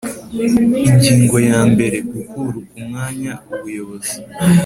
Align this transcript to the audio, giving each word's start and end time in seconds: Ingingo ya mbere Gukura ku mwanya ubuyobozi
Ingingo 0.85 1.35
ya 1.49 1.61
mbere 1.71 1.97
Gukura 2.11 2.57
ku 2.69 2.77
mwanya 2.87 3.33
ubuyobozi 3.53 4.15